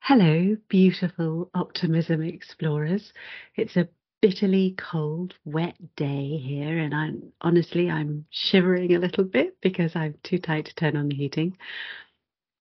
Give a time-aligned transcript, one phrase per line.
[0.00, 3.12] Hello, beautiful optimism explorers.
[3.56, 3.88] It's a
[4.22, 10.14] bitterly cold, wet day here, and I'm honestly I'm shivering a little bit because I'm
[10.22, 11.58] too tight to turn on the heating.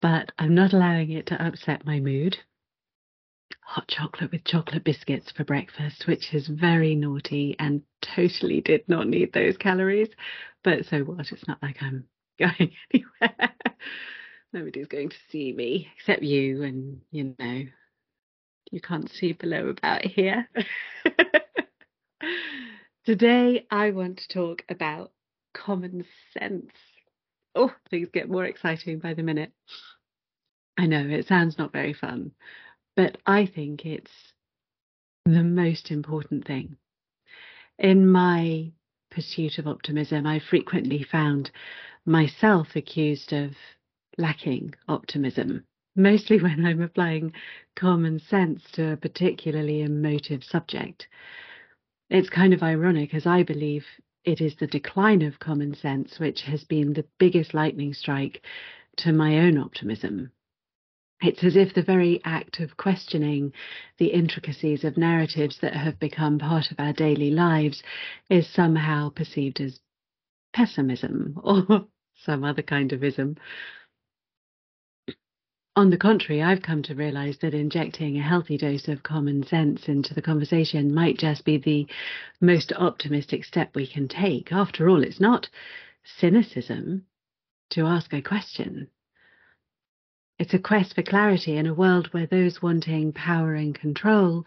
[0.01, 2.37] But I'm not allowing it to upset my mood.
[3.61, 9.07] Hot chocolate with chocolate biscuits for breakfast, which is very naughty and totally did not
[9.07, 10.09] need those calories.
[10.63, 11.31] But so what?
[11.31, 12.07] It's not like I'm
[12.39, 13.53] going anywhere.
[14.53, 17.63] Nobody's going to see me except you, and you know,
[18.71, 20.47] you can't see below about here.
[23.05, 25.11] Today, I want to talk about
[25.55, 26.05] common
[26.37, 26.71] sense.
[27.55, 29.51] Oh, things get more exciting by the minute.
[30.77, 32.31] I know it sounds not very fun,
[32.95, 34.11] but I think it's
[35.25, 36.77] the most important thing.
[37.79, 38.71] In my
[39.09, 41.49] pursuit of optimism, I frequently found
[42.05, 43.51] myself accused of
[44.17, 47.33] lacking optimism, mostly when I'm applying
[47.75, 51.07] common sense to a particularly emotive subject.
[52.09, 53.85] It's kind of ironic, as I believe
[54.23, 58.45] it is the decline of common sense which has been the biggest lightning strike
[58.97, 60.31] to my own optimism.
[61.21, 63.53] It's as if the very act of questioning
[63.97, 67.81] the intricacies of narratives that have become part of our daily lives
[68.29, 69.79] is somehow perceived as
[70.53, 73.37] pessimism or some other kind of ism.
[75.83, 79.89] On the contrary, I've come to realize that injecting a healthy dose of common sense
[79.89, 81.87] into the conversation might just be the
[82.39, 84.53] most optimistic step we can take.
[84.53, 85.49] After all, it's not
[86.05, 87.05] cynicism
[87.71, 88.87] to ask a question.
[90.39, 94.45] It's a quest for clarity in a world where those wanting power and control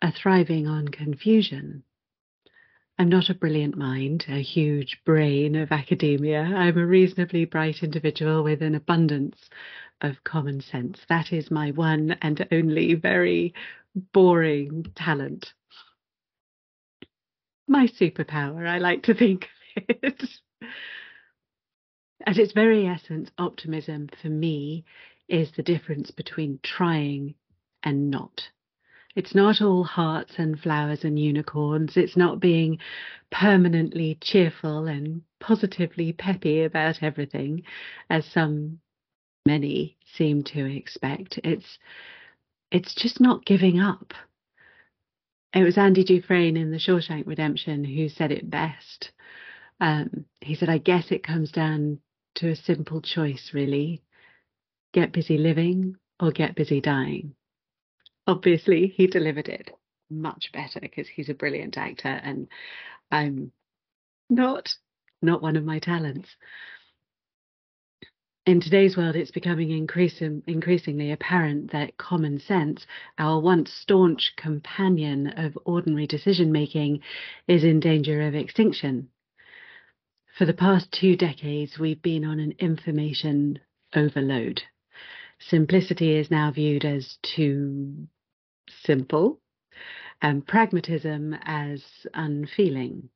[0.00, 1.82] are thriving on confusion.
[3.00, 6.40] I'm not a brilliant mind, a huge brain of academia.
[6.42, 9.38] I'm a reasonably bright individual with an abundance
[10.00, 10.98] of common sense.
[11.08, 13.54] That is my one and only very
[14.12, 15.52] boring talent.
[17.68, 20.24] My superpower, I like to think of it.
[22.26, 24.84] At its very essence, optimism for me
[25.28, 27.36] is the difference between trying
[27.84, 28.48] and not.
[29.18, 31.96] It's not all hearts and flowers and unicorns.
[31.96, 32.78] It's not being
[33.32, 37.64] permanently cheerful and positively peppy about everything,
[38.08, 38.78] as some
[39.44, 41.40] many seem to expect.
[41.42, 41.80] It's
[42.70, 44.14] it's just not giving up.
[45.52, 49.10] It was Andy Dufresne in The Shawshank Redemption who said it best.
[49.80, 51.98] Um, he said, I guess it comes down
[52.36, 54.00] to a simple choice, really
[54.92, 57.34] get busy living or get busy dying
[58.28, 59.70] obviously he delivered it
[60.10, 62.46] much better because he's a brilliant actor and
[63.10, 63.52] I'm
[64.30, 64.68] not
[65.20, 66.28] not one of my talents.
[68.46, 72.86] In today's world, it's becoming increasing, increasingly apparent that common sense,
[73.18, 77.00] our once staunch companion of ordinary decision making,
[77.46, 79.08] is in danger of extinction.
[80.38, 83.58] For the past two decades, we've been on an information
[83.94, 84.62] overload.
[85.40, 88.08] Simplicity is now viewed as too
[88.82, 89.40] simple,
[90.22, 93.10] and pragmatism as unfeeling.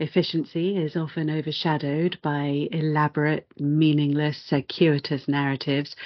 [0.00, 5.96] Efficiency is often overshadowed by elaborate, meaningless, circuitous narratives,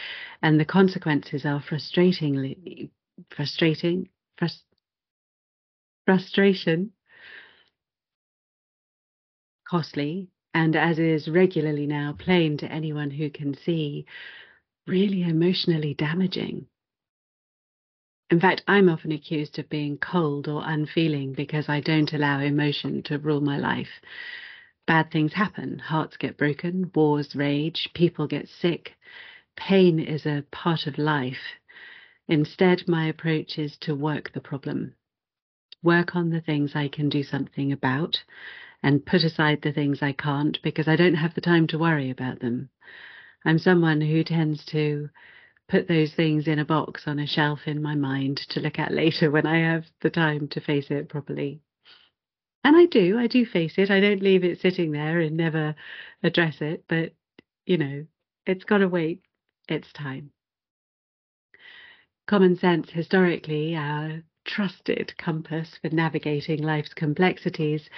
[0.43, 2.91] and the consequences are frustratingly
[3.29, 4.09] frustrating,
[4.41, 4.63] frust,
[6.07, 6.93] frustration,
[9.69, 14.07] costly, and as is regularly now plain to anyone who can see,
[14.87, 16.67] really emotionally damaging.
[18.33, 23.03] In fact, I'm often accused of being cold or unfeeling because I don't allow emotion
[23.03, 24.01] to rule my life.
[24.87, 28.95] Bad things happen, hearts get broken, wars rage, people get sick.
[29.55, 31.61] Pain is a part of life.
[32.27, 34.95] Instead, my approach is to work the problem,
[35.83, 38.23] work on the things I can do something about,
[38.83, 42.09] and put aside the things I can't because I don't have the time to worry
[42.09, 42.71] about them.
[43.45, 45.11] I'm someone who tends to
[45.69, 48.93] put those things in a box on a shelf in my mind to look at
[48.93, 51.61] later when I have the time to face it properly.
[52.65, 53.91] And I do, I do face it.
[53.91, 55.75] I don't leave it sitting there and never
[56.23, 57.13] address it, but
[57.67, 58.07] you know,
[58.47, 59.23] it's got to wait
[59.69, 60.31] its time.
[62.27, 67.89] Common sense, historically, our trusted compass for navigating life's complexities,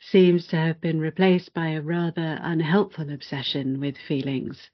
[0.00, 4.70] seems to have been replaced by a rather unhelpful obsession with feelings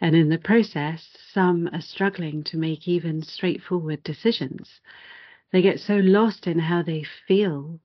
[0.00, 4.80] and in the process, some are struggling to make even straightforward decisions.
[5.52, 7.80] They get so lost in how they feel,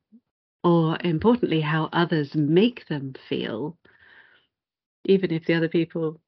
[0.63, 3.77] or importantly, how others make them feel,
[5.05, 6.19] even if the other people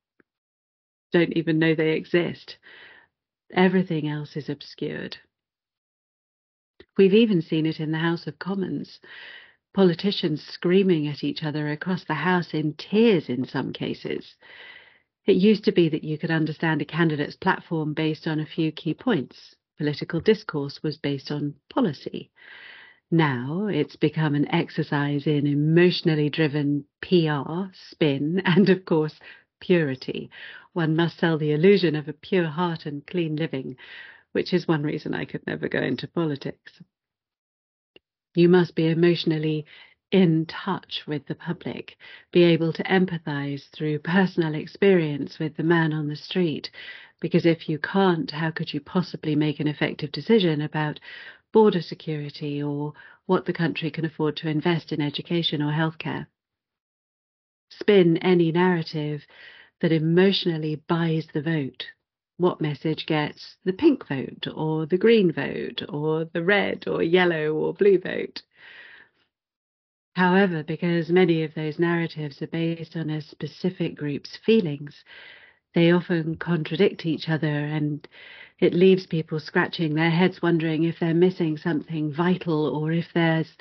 [1.12, 2.58] don't even know they exist.
[3.52, 5.18] Everything else is obscured.
[6.98, 9.00] We've even seen it in the House of Commons.
[9.74, 14.36] Politicians screaming at each other across the House in tears in some cases.
[15.26, 18.72] It used to be that you could understand a candidate's platform based on a few
[18.74, 19.56] key points.
[19.78, 22.32] Political discourse was based on policy.
[23.10, 29.20] Now it's become an exercise in emotionally driven PR, spin, and of course,
[29.62, 30.30] purity.
[30.74, 33.78] One must sell the illusion of a pure heart and clean living,
[34.34, 36.82] which is one reason I could never go into politics.
[38.34, 39.66] You must be emotionally
[40.12, 41.98] in touch with the public,
[42.32, 46.70] be able to empathize through personal experience with the man on the street.
[47.20, 51.00] Because if you can't, how could you possibly make an effective decision about
[51.52, 52.94] border security or
[53.26, 56.28] what the country can afford to invest in education or healthcare?
[57.70, 59.26] Spin any narrative
[59.82, 61.88] that emotionally buys the vote.
[62.42, 67.54] What message gets the pink vote or the green vote or the red or yellow
[67.54, 68.42] or blue vote?
[70.16, 75.06] However, because many of those narratives are based on a specific group's feelings,
[75.76, 78.08] they often contradict each other and
[78.58, 83.56] it leaves people scratching their heads wondering if they're missing something vital or if there's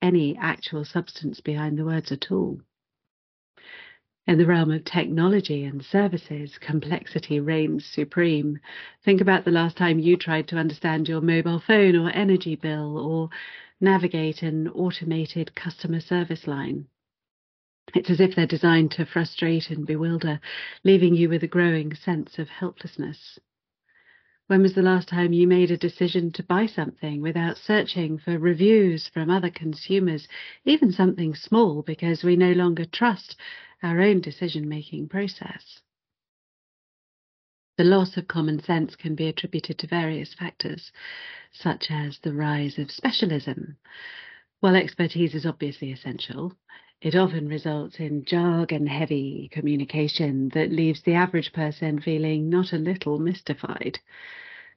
[0.00, 2.62] any actual substance behind the words at all.
[4.24, 8.60] In the realm of technology and services, complexity reigns supreme.
[9.04, 12.96] Think about the last time you tried to understand your mobile phone or energy bill
[12.98, 13.30] or
[13.80, 16.86] navigate an automated customer service line.
[17.96, 20.38] It's as if they're designed to frustrate and bewilder,
[20.84, 23.40] leaving you with a growing sense of helplessness.
[24.52, 28.38] When was the last time you made a decision to buy something without searching for
[28.38, 30.28] reviews from other consumers,
[30.66, 33.34] even something small, because we no longer trust
[33.82, 35.80] our own decision making process?
[37.78, 40.92] The loss of common sense can be attributed to various factors,
[41.50, 43.78] such as the rise of specialism.
[44.60, 46.58] While expertise is obviously essential,
[47.02, 52.78] it often results in jargon heavy communication that leaves the average person feeling not a
[52.78, 53.98] little mystified.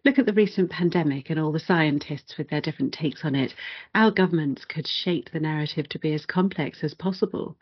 [0.04, 3.54] Look at the recent pandemic and all the scientists with their different takes on it.
[3.94, 7.57] Our governments could shape the narrative to be as complex as possible,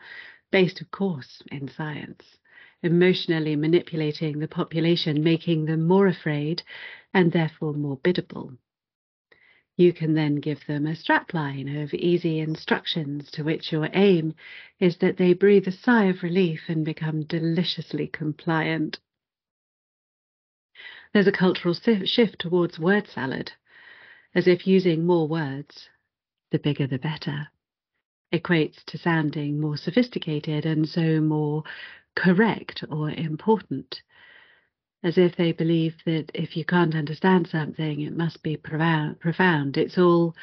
[0.50, 2.38] based, of course, in science
[2.84, 6.62] emotionally manipulating the population, making them more afraid
[7.14, 8.52] and therefore more biddable.
[9.76, 14.34] You can then give them a strapline of easy instructions to which your aim
[14.78, 19.00] is that they breathe a sigh of relief and become deliciously compliant.
[21.12, 23.52] There's a cultural shift towards word salad,
[24.34, 25.88] as if using more words,
[26.50, 27.48] the bigger the better,
[28.32, 31.64] equates to sounding more sophisticated and so more
[32.14, 34.02] correct or important,
[35.04, 39.76] as if they believe that if you can't understand something, it must be profound.
[39.76, 40.34] It's all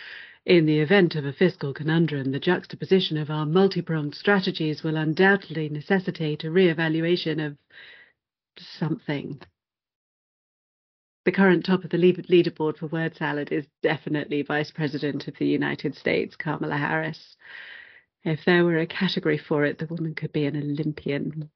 [0.45, 4.95] in the event of a fiscal conundrum, the juxtaposition of our multi pronged strategies will
[4.95, 7.57] undoubtedly necessitate a re evaluation of
[8.57, 9.39] something.
[11.25, 15.45] The current top of the leaderboard for word salad is definitely Vice President of the
[15.45, 17.35] United States, Kamala Harris.
[18.23, 21.51] If there were a category for it, the woman could be an Olympian.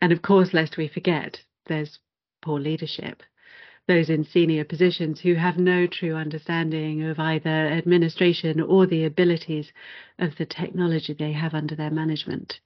[0.00, 1.98] And of course, lest we forget, there's
[2.40, 3.22] poor leadership.
[3.88, 9.72] Those in senior positions who have no true understanding of either administration or the abilities
[10.18, 12.60] of the technology they have under their management.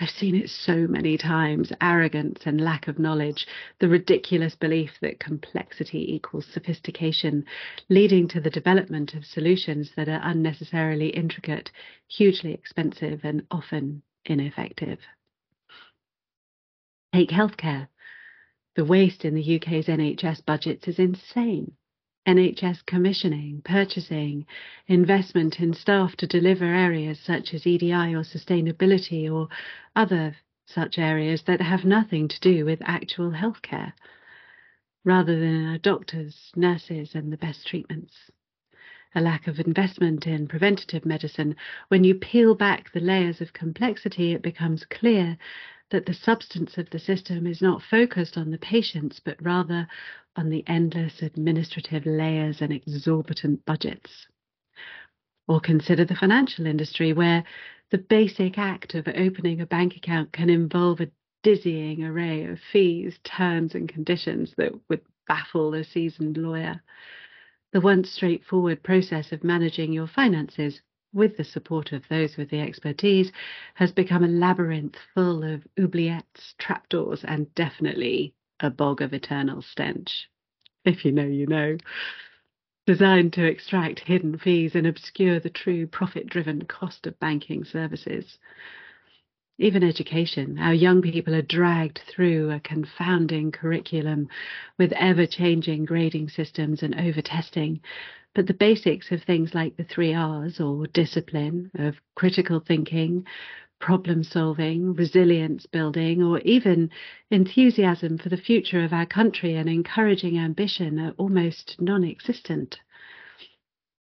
[0.00, 3.46] I've seen it so many times arrogance and lack of knowledge,
[3.78, 7.46] the ridiculous belief that complexity equals sophistication,
[7.88, 11.70] leading to the development of solutions that are unnecessarily intricate,
[12.08, 14.98] hugely expensive, and often ineffective.
[17.16, 17.88] Take healthcare.
[18.74, 21.72] The waste in the UK's NHS budgets is insane.
[22.28, 24.44] NHS commissioning, purchasing,
[24.86, 29.48] investment in staff to deliver areas such as EDI or sustainability or
[29.96, 33.94] other such areas that have nothing to do with actual healthcare,
[35.02, 38.30] rather than doctors, nurses, and the best treatments.
[39.14, 41.56] A lack of investment in preventative medicine.
[41.88, 45.38] When you peel back the layers of complexity, it becomes clear
[45.90, 49.86] that the substance of the system is not focused on the patients, but rather
[50.34, 54.26] on the endless administrative layers and exorbitant budgets.
[55.48, 57.44] Or consider the financial industry, where
[57.90, 61.10] the basic act of opening a bank account can involve a
[61.42, 66.82] dizzying array of fees, terms, and conditions that would baffle a seasoned lawyer.
[67.72, 70.80] The once straightforward process of managing your finances
[71.12, 73.32] with the support of those with the expertise,
[73.74, 80.28] has become a labyrinth full of oubliettes, trapdoors, and definitely a bog of eternal stench.
[80.84, 81.78] If you know, you know.
[82.86, 88.38] Designed to extract hidden fees and obscure the true profit driven cost of banking services.
[89.58, 94.28] Even education, our young people are dragged through a confounding curriculum
[94.78, 97.80] with ever changing grading systems and over testing.
[98.36, 103.24] But the basics of things like the three R's or discipline, of critical thinking,
[103.78, 106.90] problem solving, resilience building, or even
[107.30, 112.78] enthusiasm for the future of our country and encouraging ambition are almost non existent.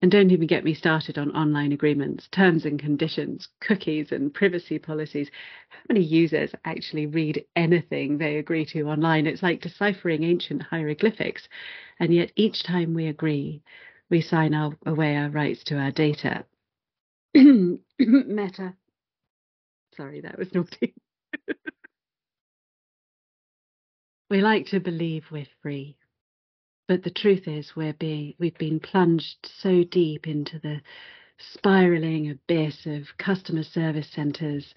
[0.02, 4.78] And don't even get me started on online agreements, terms and conditions, cookies, and privacy
[4.78, 5.30] policies.
[5.70, 9.26] How many users actually read anything they agree to online?
[9.26, 11.48] It's like deciphering ancient hieroglyphics.
[11.98, 13.62] And yet, each time we agree,
[14.10, 16.44] we sign our, away our rights to our data.
[17.34, 18.74] Meta
[19.98, 20.94] Sorry, that was naughty.
[24.30, 25.96] we like to believe we're free,
[26.86, 30.80] but the truth is we're being we've been plunged so deep into the
[31.36, 34.72] spiraling abyss of customer service centres,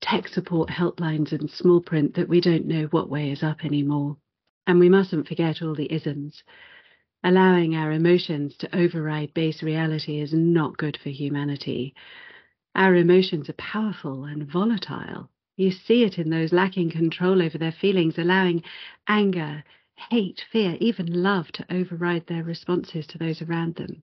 [0.00, 4.16] tech support helplines, and small print that we don't know what way is up anymore.
[4.66, 6.42] And we mustn't forget all the isms.
[7.24, 11.94] Allowing our emotions to override base reality is not good for humanity.
[12.74, 15.30] Our emotions are powerful and volatile.
[15.56, 18.62] You see it in those lacking control over their feelings, allowing
[19.06, 19.62] anger,
[20.10, 24.02] hate, fear, even love to override their responses to those around them.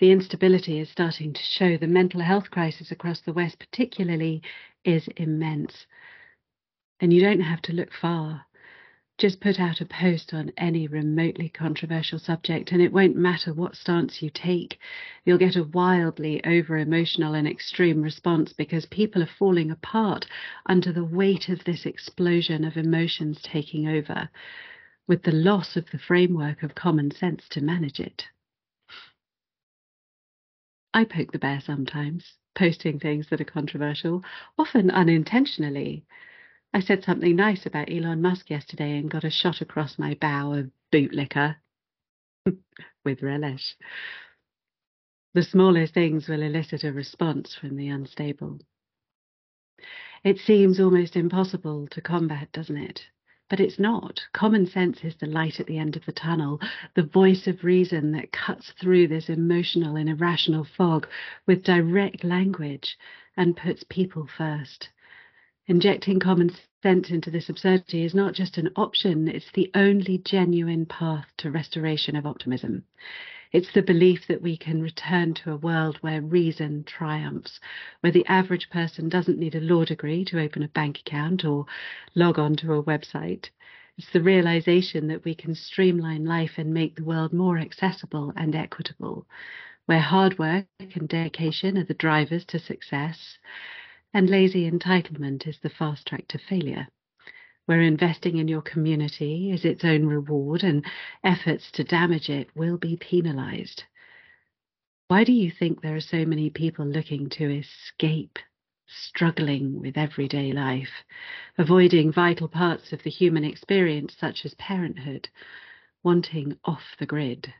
[0.00, 1.76] The instability is starting to show.
[1.76, 4.42] The mental health crisis across the West, particularly,
[4.84, 5.86] is immense.
[6.98, 8.46] And you don't have to look far.
[9.22, 13.76] Just put out a post on any remotely controversial subject, and it won't matter what
[13.76, 14.80] stance you take.
[15.24, 20.26] You'll get a wildly over emotional and extreme response because people are falling apart
[20.66, 24.28] under the weight of this explosion of emotions taking over,
[25.06, 28.24] with the loss of the framework of common sense to manage it.
[30.92, 34.24] I poke the bear sometimes, posting things that are controversial,
[34.58, 36.04] often unintentionally.
[36.74, 40.54] I said something nice about Elon Musk yesterday and got a shot across my bow
[40.54, 41.56] of bootlicker
[43.04, 43.76] with relish.
[45.34, 48.60] The smallest things will elicit a response from the unstable.
[50.24, 53.02] It seems almost impossible to combat, doesn't it?
[53.50, 54.20] But it's not.
[54.32, 56.58] Common sense is the light at the end of the tunnel,
[56.94, 61.06] the voice of reason that cuts through this emotional and irrational fog
[61.46, 62.96] with direct language
[63.36, 64.88] and puts people first.
[65.68, 66.50] Injecting common
[66.82, 71.52] sense into this absurdity is not just an option, it's the only genuine path to
[71.52, 72.84] restoration of optimism.
[73.52, 77.60] It's the belief that we can return to a world where reason triumphs,
[78.00, 81.66] where the average person doesn't need a law degree to open a bank account or
[82.16, 83.50] log on to a website.
[83.96, 88.56] It's the realization that we can streamline life and make the world more accessible and
[88.56, 89.28] equitable,
[89.86, 93.38] where hard work and dedication are the drivers to success
[94.14, 96.88] and lazy entitlement is the fast track to failure,
[97.66, 100.84] where investing in your community is its own reward and
[101.24, 103.84] efforts to damage it will be penalized.
[105.08, 108.38] Why do you think there are so many people looking to escape,
[108.86, 111.04] struggling with everyday life,
[111.58, 115.28] avoiding vital parts of the human experience, such as parenthood,
[116.02, 117.52] wanting off the grid?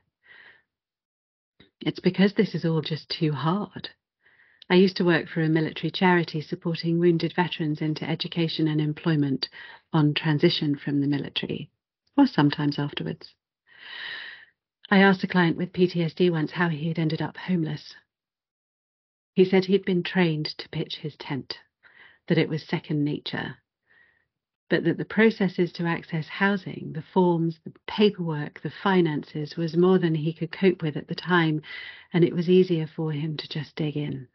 [1.80, 3.90] It's because this is all just too hard.
[4.72, 9.50] I used to work for a military charity supporting wounded veterans into education and employment
[9.92, 11.68] on transition from the military,
[12.16, 13.34] or sometimes afterwards.
[14.90, 17.94] I asked a client with PTSD once how he had ended up homeless.
[19.34, 21.58] He said he'd been trained to pitch his tent,
[22.28, 23.58] that it was second nature,
[24.70, 29.98] but that the processes to access housing, the forms, the paperwork, the finances was more
[29.98, 31.60] than he could cope with at the time,
[32.10, 34.28] and it was easier for him to just dig in.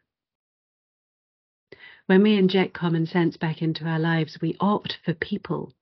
[2.08, 5.74] When we inject common sense back into our lives, we opt for people,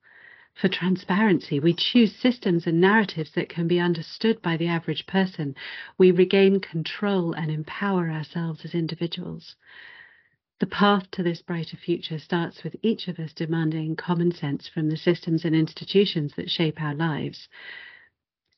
[0.53, 1.57] for transparency.
[1.57, 5.55] We choose systems and narratives that can be understood by the average person.
[5.97, 9.55] We regain control and empower ourselves as individuals.
[10.59, 14.89] The path to this brighter future starts with each of us demanding common sense from
[14.89, 17.47] the systems and institutions that shape our lives.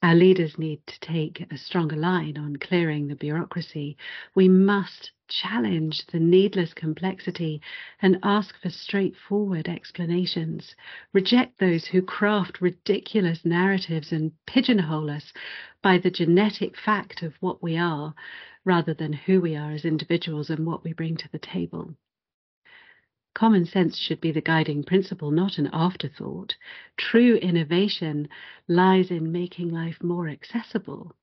[0.02, 3.98] Our leaders need to take a stronger line on clearing the bureaucracy.
[4.34, 7.62] We must challenge the needless complexity
[8.02, 10.74] and ask for straightforward explanations.
[11.12, 15.34] Reject those who craft ridiculous narratives and pigeonhole us
[15.82, 18.16] by the genetic fact of what we are
[18.64, 21.94] rather than who we are as individuals and what we bring to the table.
[23.40, 26.58] Common sense should be the guiding principle, not an afterthought.
[26.98, 28.28] True innovation
[28.68, 31.16] lies in making life more accessible.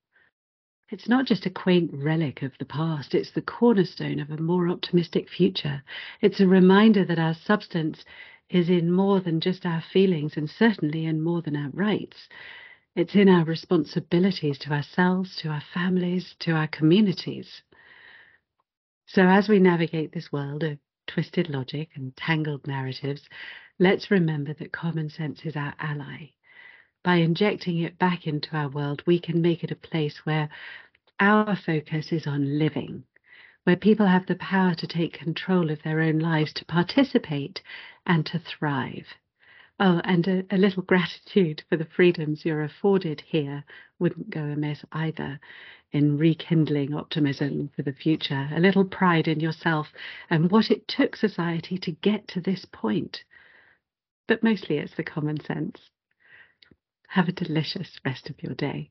[0.89, 4.67] It's not just a quaint relic of the past, it's the cornerstone of a more
[4.67, 5.83] optimistic future.
[6.23, 8.03] It's a reminder that our substance
[8.49, 12.31] is in more than just our feelings and certainly in more than our rights.
[12.95, 17.61] It's in our responsibilities to ourselves, to our families, to our communities.
[19.05, 23.29] So, as we navigate this world of twisted logic and tangled narratives,
[23.79, 26.31] let's remember that common sense is our ally.
[27.03, 30.49] By injecting it back into our world, we can make it a place where
[31.21, 33.05] our focus is on living,
[33.65, 37.63] where people have the power to take control of their own lives, to participate,
[38.05, 39.07] and to thrive.
[39.79, 43.65] Oh, and a, a, little gratitude for the freedoms you're afforded here
[43.99, 45.39] wouldn't go amiss either
[45.97, 48.51] in rekindling optimism for the future.
[48.53, 49.89] A little pride in yourself
[50.29, 53.25] and what it took society to get to this point.
[54.29, 55.81] But mostly it's the common sense.
[57.09, 58.91] Have a delicious rest of your day.